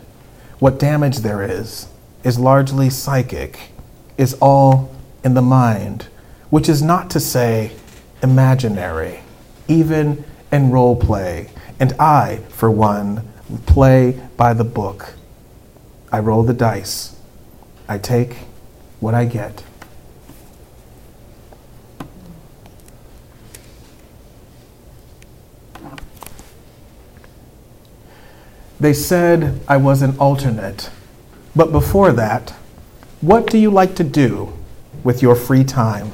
what 0.59 0.79
damage 0.79 1.17
there 1.17 1.43
is 1.43 1.89
is 2.23 2.39
largely 2.39 2.89
psychic, 2.89 3.71
is 4.17 4.33
all 4.35 4.95
in 5.25 5.33
the 5.33 5.41
mind, 5.41 6.07
which 6.49 6.69
is 6.69 6.81
not 6.81 7.09
to 7.09 7.19
say 7.19 7.73
imaginary, 8.23 9.21
even 9.67 10.23
in 10.51 10.71
role 10.71 10.95
play. 10.95 11.49
And 11.79 11.93
I, 11.93 12.37
for 12.49 12.69
one, 12.69 13.27
play 13.65 14.19
by 14.37 14.53
the 14.53 14.63
book. 14.63 15.13
I 16.11 16.19
roll 16.19 16.43
the 16.43 16.53
dice. 16.53 17.15
I 17.87 17.97
take 17.97 18.35
what 18.99 19.13
I 19.13 19.25
get. 19.25 19.63
They 28.79 28.93
said 28.93 29.61
I 29.67 29.77
was 29.77 30.01
an 30.01 30.17
alternate. 30.17 30.89
But 31.55 31.71
before 31.71 32.11
that, 32.13 32.51
what 33.21 33.45
do 33.47 33.59
you 33.59 33.69
like 33.69 33.95
to 33.95 34.03
do 34.03 34.53
with 35.03 35.21
your 35.21 35.35
free 35.35 35.63
time? 35.63 36.11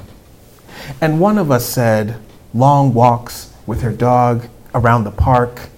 And 1.02 1.20
one 1.20 1.38
of 1.38 1.52
us 1.52 1.66
said, 1.66 2.18
long 2.54 2.94
walks 2.94 3.54
with 3.66 3.82
her 3.82 3.92
dog 3.92 4.48
around 4.74 5.04
the 5.04 5.12
park. 5.12 5.70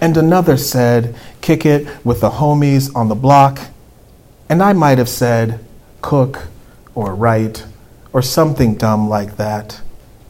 And 0.00 0.16
another 0.16 0.56
said, 0.56 1.14
kick 1.40 1.66
it 1.66 1.86
with 2.04 2.20
the 2.20 2.30
homies 2.30 2.94
on 2.94 3.08
the 3.08 3.14
block. 3.14 3.58
And 4.48 4.62
I 4.62 4.72
might 4.72 4.98
have 4.98 5.08
said, 5.08 5.64
cook 6.00 6.48
or 6.94 7.14
write 7.14 7.66
or 8.12 8.22
something 8.22 8.74
dumb 8.74 9.08
like 9.08 9.36
that, 9.36 9.80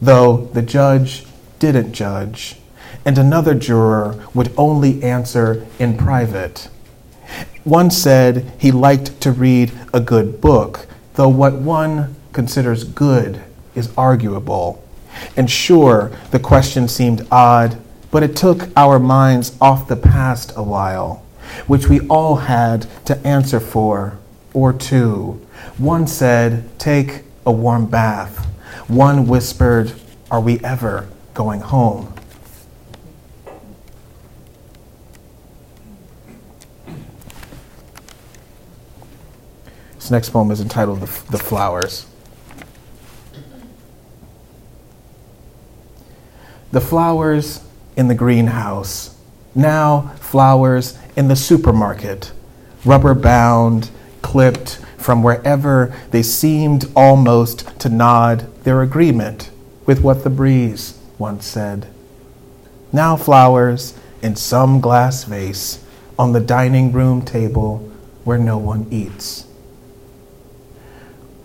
though 0.01 0.45
the 0.53 0.61
judge 0.61 1.25
didn't 1.59 1.93
judge 1.93 2.57
and 3.05 3.17
another 3.17 3.53
juror 3.53 4.23
would 4.33 4.51
only 4.57 5.03
answer 5.03 5.65
in 5.79 5.97
private. 5.97 6.69
One 7.63 7.91
said 7.91 8.51
he 8.59 8.71
liked 8.71 9.19
to 9.21 9.31
read 9.31 9.71
a 9.93 9.99
good 9.99 10.41
book, 10.41 10.87
though 11.15 11.29
what 11.29 11.53
one 11.53 12.15
considers 12.31 12.83
good 12.83 13.41
is 13.75 13.91
arguable. 13.97 14.83
And 15.37 15.49
sure, 15.49 16.11
the 16.31 16.39
question 16.39 16.87
seemed 16.87 17.27
odd, 17.31 17.77
but 18.11 18.23
it 18.23 18.35
took 18.35 18.69
our 18.75 18.99
minds 18.99 19.55
off 19.61 19.87
the 19.87 19.95
past 19.95 20.53
a 20.55 20.63
while, 20.63 21.23
which 21.67 21.87
we 21.87 22.01
all 22.07 22.35
had 22.35 22.87
to 23.05 23.17
answer 23.25 23.59
for 23.59 24.17
or 24.53 24.73
to. 24.73 25.39
One 25.77 26.07
said, 26.07 26.77
Take 26.79 27.23
a 27.45 27.51
warm 27.51 27.87
bath. 27.87 28.45
One 28.87 29.27
whispered, 29.27 29.93
Are 30.29 30.41
we 30.41 30.59
ever 30.59 31.07
going 31.33 31.61
home? 31.61 32.13
This 39.95 40.11
next 40.11 40.29
poem 40.31 40.51
is 40.51 40.59
entitled 40.59 40.99
The, 40.99 41.31
the 41.31 41.37
Flowers. 41.37 42.05
The 46.73 46.81
flowers 46.81 47.63
in 47.95 48.07
the 48.07 48.15
greenhouse, 48.15 49.15
now 49.53 50.11
flowers 50.19 50.97
in 51.15 51.27
the 51.27 51.35
supermarket, 51.35 52.31
rubber 52.83 53.13
bound, 53.13 53.91
clipped 54.23 54.79
from 54.97 55.21
wherever 55.21 55.95
they 56.09 56.23
seemed 56.23 56.91
almost 56.95 57.79
to 57.81 57.89
nod 57.89 58.51
their 58.63 58.81
agreement 58.81 59.51
with 59.85 60.01
what 60.01 60.23
the 60.23 60.31
breeze 60.31 60.97
once 61.19 61.45
said. 61.45 61.93
Now 62.91 63.17
flowers 63.17 63.93
in 64.23 64.35
some 64.35 64.81
glass 64.81 65.25
vase 65.25 65.85
on 66.17 66.33
the 66.33 66.39
dining 66.39 66.91
room 66.91 67.21
table 67.21 67.87
where 68.23 68.39
no 68.39 68.57
one 68.57 68.87
eats. 68.89 69.45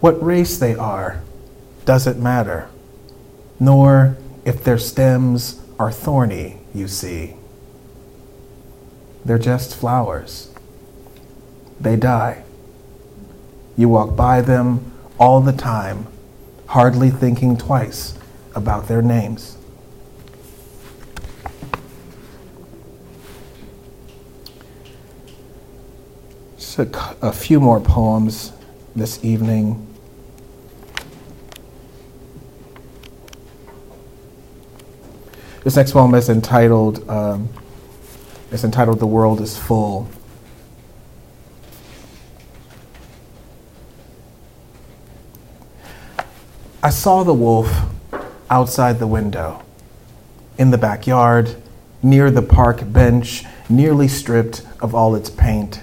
What 0.01 0.25
race 0.25 0.57
they 0.57 0.75
are 0.75 1.23
doesn't 1.85 2.19
matter, 2.19 2.71
nor 3.61 4.17
if 4.49 4.65
their 4.65 4.79
stems 4.79 5.61
are 5.79 5.93
thorny, 5.93 6.57
you 6.75 6.89
see. 6.89 7.35
They're 9.23 9.39
just 9.39 9.77
flowers. 9.77 10.51
They 11.79 11.97
die. 11.97 12.45
You 13.77 13.91
walk 13.91 14.17
by 14.17 14.41
them 14.41 14.91
all 15.19 15.43
the 15.43 15.53
time, 15.53 16.07
hardly 16.69 17.11
thinking 17.11 17.59
twice 17.59 18.19
about 18.55 18.89
their 18.89 19.03
names. 19.03 19.59
Just 26.57 26.79
a, 26.79 27.17
a 27.21 27.33
few 27.33 27.61
more 27.61 27.81
poems 27.81 28.53
this 28.97 29.23
evening. 29.23 29.88
This 35.65 35.75
next 35.75 35.93
poem 35.93 36.15
is 36.15 36.29
entitled, 36.29 37.09
um, 37.11 37.49
it's 38.53 38.63
entitled 38.63 39.01
The 39.01 39.07
World 39.07 39.41
is 39.41 39.59
Full. 39.59 40.09
I 46.81 46.91
saw 46.91 47.25
the 47.25 47.35
wolf 47.35 47.69
outside 48.49 49.01
the 49.01 49.07
window, 49.09 49.65
in 50.59 50.71
the 50.71 50.79
backyard, 50.79 51.57
near 52.05 52.31
the 52.31 52.41
park 52.41 52.93
bench, 52.93 53.45
nearly 53.69 54.07
stripped 54.07 54.65
of 54.81 54.95
all 54.95 55.17
its 55.17 55.29
paint. 55.29 55.83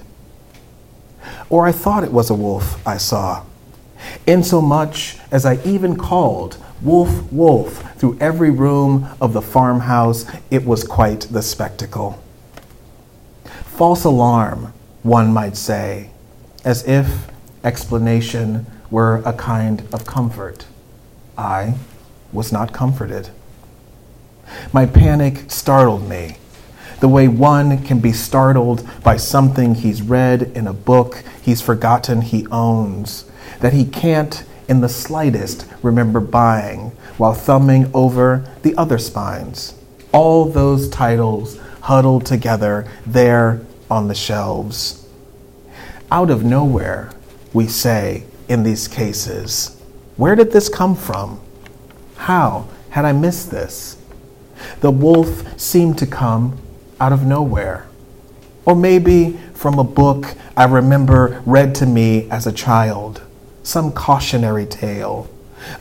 Or 1.49 1.67
I 1.67 1.73
thought 1.73 2.05
it 2.05 2.13
was 2.13 2.29
a 2.29 2.33
wolf 2.33 2.85
I 2.87 2.95
saw, 2.95 3.43
insomuch 4.25 5.17
as 5.31 5.45
I 5.45 5.61
even 5.65 5.97
called 5.97 6.57
Wolf, 6.81 7.31
wolf, 7.31 7.97
through 7.97 8.17
every 8.19 8.51
room 8.51 9.07
of 9.21 9.33
the 9.33 9.41
farmhouse, 9.41 10.25
it 10.51 10.65
was 10.65 10.83
quite 10.83 11.21
the 11.31 11.41
spectacle. 11.41 12.21
False 13.63 14.03
alarm, 14.03 14.73
one 15.01 15.33
might 15.33 15.55
say, 15.57 16.09
as 16.63 16.85
if 16.87 17.27
explanation 17.63 18.65
were 18.91 19.21
a 19.25 19.33
kind 19.33 19.83
of 19.93 20.05
comfort. 20.05 20.65
I 21.37 21.75
was 22.31 22.51
not 22.51 22.73
comforted. 22.73 23.29
My 24.71 24.85
panic 24.85 25.49
startled 25.49 26.07
me, 26.07 26.37
the 26.99 27.07
way 27.07 27.27
one 27.27 27.83
can 27.83 27.99
be 27.99 28.11
startled 28.11 28.87
by 29.03 29.17
something 29.17 29.75
he's 29.75 30.01
read 30.01 30.43
in 30.55 30.67
a 30.67 30.73
book 30.73 31.23
he's 31.41 31.61
forgotten 31.61 32.21
he 32.21 32.47
owns, 32.47 33.29
that 33.59 33.73
he 33.73 33.85
can't 33.85 34.43
in 34.67 34.81
the 34.81 34.89
slightest 34.89 35.65
remember 35.81 36.19
buying 36.19 36.91
while 37.17 37.33
thumbing 37.33 37.89
over 37.93 38.45
the 38.63 38.75
other 38.75 38.97
spines. 38.97 39.73
All 40.11 40.45
those 40.45 40.89
titles 40.89 41.59
huddled 41.81 42.25
together 42.25 42.87
there 43.05 43.61
on 43.89 44.07
the 44.07 44.15
shelves. 44.15 45.07
Out 46.11 46.29
of 46.29 46.43
nowhere, 46.43 47.11
we 47.53 47.67
say 47.67 48.23
in 48.47 48.63
these 48.63 48.87
cases, 48.87 49.79
Where 50.17 50.35
did 50.35 50.51
this 50.51 50.69
come 50.69 50.95
from? 50.95 51.39
How 52.17 52.67
had 52.89 53.05
I 53.05 53.11
missed 53.11 53.51
this? 53.51 53.97
The 54.79 54.91
wolf 54.91 55.59
seemed 55.59 55.97
to 55.99 56.07
come 56.07 56.57
out 56.99 57.11
of 57.11 57.25
nowhere. 57.25 57.87
Or 58.65 58.75
maybe 58.75 59.37
from 59.53 59.77
a 59.77 59.83
book 59.83 60.33
I 60.57 60.65
remember 60.65 61.43
read 61.45 61.75
to 61.75 61.85
me 61.85 62.29
as 62.31 62.47
a 62.47 62.51
child 62.51 63.21
some 63.65 63.91
cautionary 63.91 64.65
tale, 64.65 65.27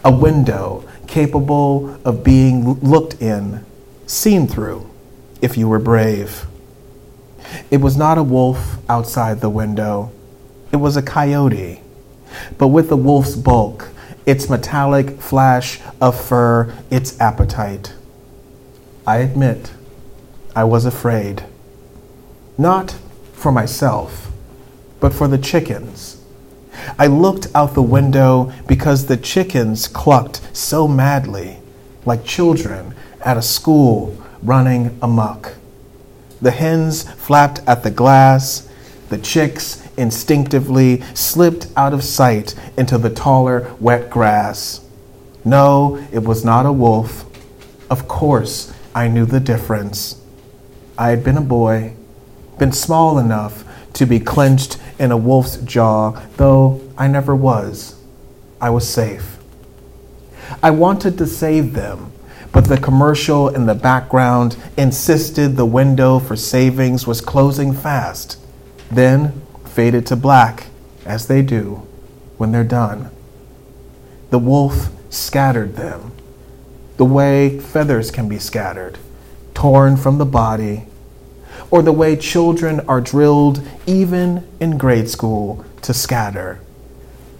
a 0.03 0.11
window 0.11 0.89
capable 1.07 2.01
of 2.05 2.25
being 2.25 2.75
looked 2.81 3.21
in, 3.21 3.65
seen 4.07 4.47
through, 4.47 4.89
if 5.43 5.57
you 5.59 5.69
were 5.69 5.79
brave. 5.79 6.47
It 7.71 7.77
was 7.77 7.97
not 7.97 8.17
a 8.17 8.23
wolf 8.23 8.79
outside 8.89 9.41
the 9.41 9.51
window, 9.51 10.11
it 10.73 10.77
was 10.77 10.97
a 10.97 11.03
coyote, 11.03 11.83
but 12.57 12.69
with 12.69 12.89
the 12.89 12.97
wolf's 12.97 13.37
bulk, 13.37 13.91
its 14.25 14.49
metallic 14.49 15.21
flash 15.21 15.81
of 16.01 16.19
fur, 16.19 16.75
its 16.91 17.21
appetite. 17.21 17.93
I 19.07 19.19
admit, 19.19 19.73
I 20.57 20.65
was 20.65 20.87
afraid. 20.87 21.45
Not 22.57 22.97
for 23.35 23.53
myself, 23.53 24.31
but 25.01 25.13
for 25.13 25.29
the 25.29 25.37
chickens. 25.37 26.24
I 26.99 27.07
looked 27.07 27.49
out 27.55 27.75
the 27.75 27.83
window 27.83 28.53
because 28.67 29.07
the 29.07 29.17
chickens 29.17 29.89
clucked 29.89 30.41
so 30.57 30.87
madly, 30.89 31.59
like 32.05 32.25
children 32.25 32.95
at 33.25 33.37
a 33.37 33.43
school 33.43 34.17
running 34.43 34.97
amuck. 35.01 35.55
The 36.41 36.51
hens 36.51 37.05
flapped 37.11 37.61
at 37.67 37.83
the 37.83 37.91
glass. 37.91 38.69
The 39.09 39.19
chicks 39.19 39.87
instinctively 39.97 41.01
slipped 41.15 41.69
out 41.77 41.95
of 41.95 42.05
sight 42.05 42.55
into 42.77 42.99
the 42.99 43.11
taller, 43.11 43.75
wet 43.81 44.11
grass. 44.11 44.81
No, 45.45 46.07
it 46.13 46.25
was 46.25 46.45
not 46.45 46.67
a 46.67 46.73
wolf. 46.73 47.25
Of 47.91 48.09
course, 48.09 48.73
I 48.95 49.09
knew 49.09 49.27
the 49.27 49.41
difference. 49.41 50.21
I 50.97 51.11
had 51.11 51.25
been 51.25 51.37
a 51.37 51.43
boy, 51.43 51.95
been 52.59 52.73
small 52.73 53.19
enough 53.19 53.65
to 53.95 54.07
be 54.07 54.21
clenched 54.21 54.79
in 54.99 55.11
a 55.11 55.17
wolf's 55.17 55.57
jaw, 55.59 56.13
though 56.37 56.81
I 56.97 57.09
never 57.09 57.35
was. 57.35 58.01
I 58.61 58.71
was 58.71 58.89
safe. 58.89 59.39
I 60.63 60.71
wanted 60.71 61.19
to 61.19 61.27
save 61.27 61.75
them, 61.75 62.13
but 62.53 62.67
the 62.67 62.79
commercial 62.79 63.49
in 63.49 63.67
the 63.67 63.75
background 63.75 64.57
insisted 64.77 65.57
the 65.57 65.67
window 65.67 66.19
for 66.19 66.37
savings 66.37 67.07
was 67.07 67.21
closing 67.21 67.73
fast, 67.73 68.39
then 68.91 69.43
faded 69.65 70.07
to 70.07 70.17
black, 70.17 70.69
as 71.05 71.27
they 71.27 71.43
do 71.43 71.87
when 72.39 72.53
they're 72.53 72.65
done. 72.65 73.11
The 74.31 74.39
wolf 74.39 74.89
scattered 75.11 75.77
them, 75.77 76.13
the 76.97 77.05
way 77.05 77.59
feathers 77.59 78.11
can 78.11 78.29
be 78.29 78.39
scattered, 78.39 78.99
torn 79.53 79.97
from 79.97 80.19
the 80.19 80.25
body, 80.25 80.87
or 81.75 81.83
the 81.83 81.91
way 81.91 82.15
children 82.15 82.79
are 82.87 83.01
drilled, 83.01 83.61
even 83.85 84.47
in 84.61 84.79
grade 84.79 85.11
school, 85.11 85.65
to 85.83 85.93
scatter. 85.93 86.61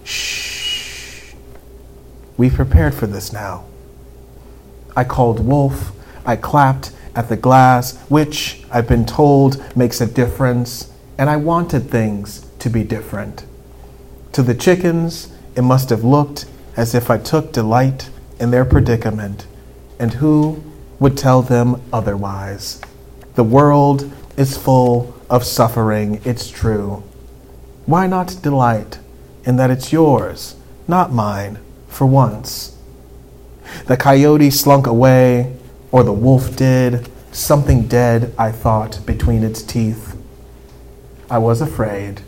Shh. 0.03 1.31
We 2.35 2.49
prepared 2.49 2.93
for 2.93 3.07
this 3.07 3.31
now. 3.31 3.63
I 4.93 5.05
called 5.05 5.39
wolf. 5.39 5.93
I 6.25 6.35
clapped 6.35 6.91
at 7.15 7.29
the 7.29 7.37
glass, 7.37 7.97
which 8.09 8.65
I've 8.69 8.89
been 8.89 9.05
told 9.05 9.63
makes 9.73 10.01
a 10.01 10.05
difference, 10.05 10.91
and 11.17 11.29
I 11.29 11.37
wanted 11.37 11.89
things 11.89 12.45
to 12.59 12.69
be 12.69 12.83
different. 12.83 13.45
To 14.33 14.43
the 14.43 14.53
chickens, 14.53 15.29
it 15.55 15.61
must 15.61 15.89
have 15.91 16.03
looked 16.03 16.45
as 16.75 16.93
if 16.93 17.09
I 17.09 17.19
took 17.19 17.53
delight 17.53 18.09
in 18.41 18.51
their 18.51 18.65
predicament, 18.65 19.47
and 19.97 20.15
who 20.15 20.61
would 20.99 21.17
tell 21.17 21.41
them 21.41 21.81
otherwise? 21.93 22.81
The 23.35 23.43
world 23.45 24.11
is 24.37 24.57
full 24.57 25.15
of 25.29 25.43
suffering, 25.43 26.21
it's 26.25 26.49
true. 26.49 27.03
Why 27.85 28.07
not 28.07 28.41
delight 28.41 28.99
in 29.43 29.55
that 29.57 29.71
it's 29.71 29.93
yours, 29.93 30.55
not 30.87 31.11
mine, 31.13 31.59
for 31.87 32.05
once? 32.05 32.77
The 33.87 33.97
coyote 33.97 34.49
slunk 34.49 34.87
away, 34.87 35.55
or 35.91 36.03
the 36.03 36.13
wolf 36.13 36.55
did, 36.55 37.09
something 37.31 37.87
dead, 37.87 38.33
I 38.37 38.51
thought, 38.51 39.05
between 39.05 39.43
its 39.43 39.61
teeth. 39.61 40.15
I 41.29 41.37
was 41.37 41.61
afraid, 41.61 42.21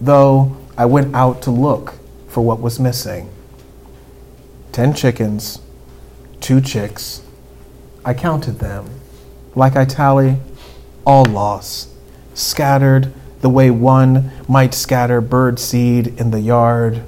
though 0.00 0.56
I 0.76 0.86
went 0.86 1.14
out 1.14 1.42
to 1.42 1.50
look 1.50 1.94
for 2.28 2.44
what 2.44 2.60
was 2.60 2.80
missing. 2.80 3.30
Ten 4.72 4.92
chickens, 4.92 5.60
two 6.40 6.60
chicks. 6.60 7.22
I 8.04 8.12
counted 8.12 8.58
them. 8.58 8.90
Like 9.54 9.76
I 9.76 9.84
tally, 9.84 10.38
all 11.04 11.24
loss, 11.24 11.88
scattered 12.34 13.12
the 13.40 13.50
way 13.50 13.70
one 13.70 14.30
might 14.48 14.72
scatter 14.72 15.20
bird 15.20 15.58
seed 15.58 16.18
in 16.18 16.30
the 16.30 16.40
yard, 16.40 17.02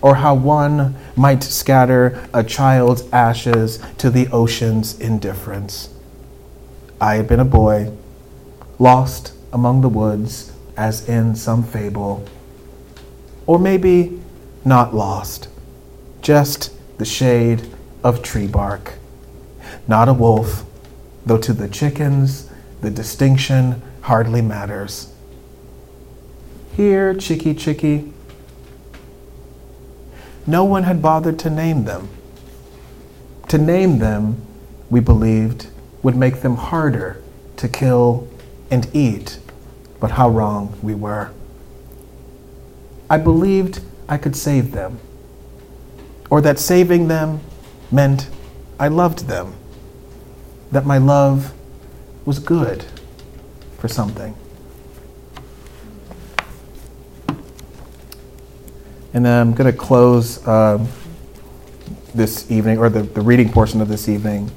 or 0.00 0.16
how 0.16 0.34
one 0.34 0.94
might 1.16 1.42
scatter 1.42 2.26
a 2.32 2.42
child's 2.42 3.10
ashes 3.12 3.78
to 3.98 4.10
the 4.10 4.28
ocean's 4.28 4.98
indifference. 4.98 5.90
I 7.00 7.16
had 7.16 7.28
been 7.28 7.40
a 7.40 7.44
boy, 7.44 7.92
lost 8.78 9.32
among 9.52 9.82
the 9.82 9.88
woods 9.88 10.52
as 10.76 11.08
in 11.08 11.36
some 11.36 11.62
fable. 11.62 12.26
Or 13.46 13.58
maybe 13.58 14.20
not 14.64 14.94
lost, 14.94 15.48
just 16.22 16.70
the 16.98 17.04
shade 17.04 17.70
of 18.02 18.22
tree 18.22 18.46
bark. 18.46 18.94
Not 19.86 20.08
a 20.08 20.14
wolf, 20.14 20.64
though 21.26 21.38
to 21.38 21.52
the 21.52 21.68
chickens 21.68 22.50
the 22.80 22.90
distinction 22.90 23.82
hardly 24.02 24.42
matters. 24.42 25.12
Here, 26.76 27.14
Chicky 27.14 27.54
Chicky. 27.54 28.12
No 30.46 30.64
one 30.64 30.82
had 30.82 31.00
bothered 31.00 31.38
to 31.40 31.50
name 31.50 31.84
them. 31.84 32.08
To 33.48 33.58
name 33.58 33.98
them, 33.98 34.44
we 34.90 35.00
believed, 35.00 35.68
would 36.02 36.16
make 36.16 36.42
them 36.42 36.56
harder 36.56 37.22
to 37.56 37.68
kill 37.68 38.28
and 38.70 38.88
eat, 38.94 39.38
but 40.00 40.12
how 40.12 40.28
wrong 40.28 40.76
we 40.82 40.94
were. 40.94 41.30
I 43.08 43.18
believed 43.18 43.80
I 44.08 44.18
could 44.18 44.36
save 44.36 44.72
them, 44.72 44.98
or 46.28 46.40
that 46.40 46.58
saving 46.58 47.08
them 47.08 47.40
meant 47.90 48.28
I 48.78 48.88
loved 48.88 49.28
them, 49.28 49.54
that 50.72 50.84
my 50.84 50.98
love 50.98 51.54
was 52.24 52.38
good 52.38 52.84
for 53.78 53.88
something. 53.88 54.34
And 59.12 59.24
then 59.24 59.40
I'm 59.40 59.54
going 59.54 59.70
to 59.70 59.78
close 59.78 60.46
um, 60.48 60.88
this 62.14 62.50
evening, 62.50 62.78
or 62.78 62.88
the, 62.88 63.02
the 63.02 63.20
reading 63.20 63.50
portion 63.50 63.80
of 63.80 63.88
this 63.88 64.08
evening, 64.08 64.50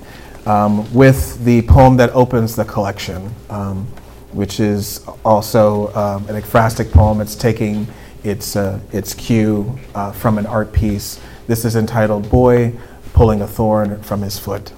um, 0.45 0.91
with 0.93 1.43
the 1.43 1.61
poem 1.63 1.97
that 1.97 2.09
opens 2.11 2.55
the 2.55 2.65
collection, 2.65 3.33
um, 3.49 3.85
which 4.31 4.59
is 4.59 5.05
also 5.23 5.93
um, 5.93 6.27
an 6.27 6.41
ekphrastic 6.41 6.91
poem. 6.91 7.21
It's 7.21 7.35
taking 7.35 7.87
its, 8.23 8.55
uh, 8.55 8.79
its 8.91 9.13
cue 9.13 9.77
uh, 9.93 10.11
from 10.11 10.37
an 10.37 10.45
art 10.45 10.73
piece. 10.73 11.19
This 11.47 11.63
is 11.63 11.75
entitled 11.75 12.29
Boy 12.29 12.73
Pulling 13.13 13.41
a 13.41 13.47
Thorn 13.47 14.01
from 14.01 14.21
His 14.21 14.39
Foot. 14.39 14.71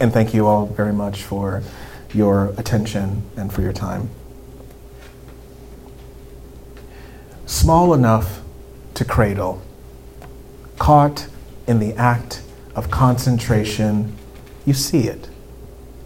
And 0.00 0.12
thank 0.12 0.32
you 0.32 0.46
all 0.46 0.66
very 0.66 0.92
much 0.92 1.24
for 1.24 1.62
your 2.12 2.54
attention 2.56 3.22
and 3.36 3.52
for 3.52 3.62
your 3.62 3.72
time. 3.72 4.10
Small 7.46 7.94
enough 7.94 8.40
to 8.94 9.04
cradle, 9.04 9.60
caught 10.78 11.26
in 11.66 11.80
the 11.80 11.94
act 11.94 12.42
of 12.76 12.90
concentration, 12.90 14.14
you 14.64 14.72
see 14.72 15.08
it, 15.08 15.28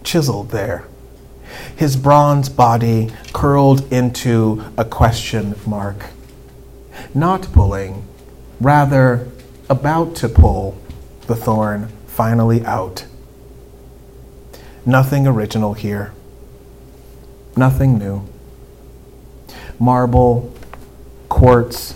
chiseled 0.03 0.49
there. 0.49 0.87
His 1.75 1.95
bronze 1.95 2.49
body 2.49 3.11
curled 3.31 3.91
into 3.93 4.63
a 4.75 4.85
question 4.85 5.55
mark. 5.67 6.07
Not 7.13 7.43
pulling, 7.53 8.07
rather 8.59 9.29
about 9.69 10.15
to 10.15 10.29
pull 10.29 10.81
the 11.27 11.35
thorn 11.35 11.89
finally 12.07 12.65
out 12.65 13.05
Nothing 14.85 15.25
original 15.27 15.73
here. 15.73 16.13
Nothing 17.55 17.97
new. 17.97 18.27
Marble, 19.79 20.53
quartz. 21.29 21.95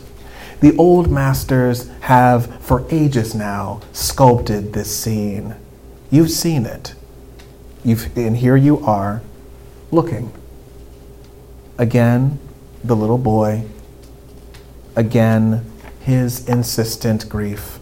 The 0.62 0.76
old 0.78 1.12
masters 1.12 1.90
have 2.02 2.62
for 2.64 2.86
ages 2.90 3.36
now 3.36 3.82
sculpted 3.92 4.74
this 4.74 4.96
scene. 4.96 5.56
You've 6.10 6.32
seen 6.32 6.66
it. 6.66 6.96
You've, 7.84 8.16
and 8.18 8.38
here 8.38 8.56
you 8.56 8.80
are, 8.86 9.22
looking. 9.92 10.32
Again, 11.78 12.40
the 12.84 12.96
little 12.96 13.18
boy. 13.18 13.66
Again, 14.96 15.70
his 16.00 16.48
insistent 16.48 17.28
grief. 17.30 17.80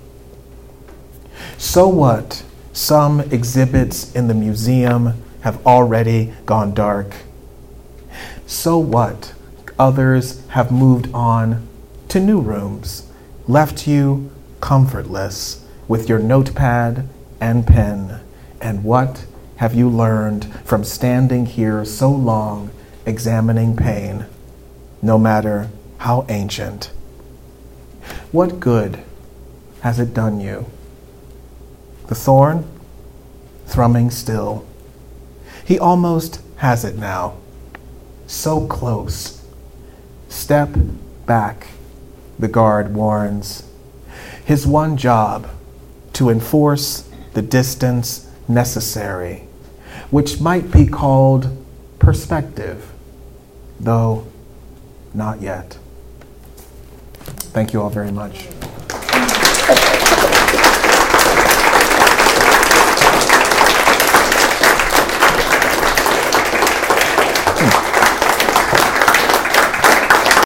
So 1.58 1.88
what 1.88 2.44
some 2.76 3.22
exhibits 3.32 4.14
in 4.14 4.28
the 4.28 4.34
museum 4.34 5.14
have 5.42 5.66
already 5.66 6.34
gone 6.46 6.74
dark. 6.74 7.16
So 8.46 8.78
what? 8.78 9.34
Others 9.80 10.46
have 10.50 10.74
moved 10.74 11.08
on 11.14 11.66
to 12.10 12.20
new 12.20 12.42
rooms, 12.42 13.10
left 13.48 13.88
you 13.88 14.30
comfortless 14.60 15.66
with 15.88 16.10
your 16.10 16.20
notepad 16.20 17.08
and 17.40 17.66
pen. 17.66 18.20
And 18.60 18.84
what 18.84 19.26
have 19.58 19.74
you 19.74 19.90
learned 19.90 20.54
from 20.66 20.84
standing 20.84 21.46
here 21.46 21.86
so 21.86 22.12
long 22.12 22.72
examining 23.06 23.78
pain, 23.78 24.26
no 25.02 25.18
matter 25.18 25.70
how 26.00 26.26
ancient? 26.28 26.92
What 28.34 28.60
good 28.60 29.00
has 29.80 29.98
it 29.98 30.14
done 30.14 30.42
you? 30.42 30.66
The 32.08 32.16
thorn, 32.16 32.66
thrumming 33.66 34.12
still. 34.12 34.66
He 35.66 35.80
almost 35.80 36.42
has 36.58 36.86
it 36.86 36.98
now. 36.98 37.38
So 38.28 38.68
close, 38.68 39.36
Step 40.36 40.76
back, 41.26 41.68
the 42.38 42.48
guard 42.48 42.94
warns. 42.94 43.64
His 44.44 44.68
one 44.68 44.98
job 44.98 45.50
to 46.14 46.30
enforce 46.30 47.10
the 47.34 47.42
distance 47.42 48.30
necessary, 48.48 49.48
which 50.12 50.40
might 50.40 50.72
be 50.72 50.86
called 50.86 51.66
perspective, 52.00 52.92
though 53.80 54.28
not 55.14 55.42
yet. 55.42 55.78
Thank 57.24 57.74
you 57.74 57.82
all 57.82 57.90
very 57.90 58.12
much. 58.12 58.48